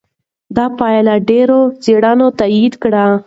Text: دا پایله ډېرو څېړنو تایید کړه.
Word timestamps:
دا 0.55 0.65
پایله 0.79 1.15
ډېرو 1.29 1.59
څېړنو 1.83 2.27
تایید 2.39 2.73
کړه. 2.83 3.05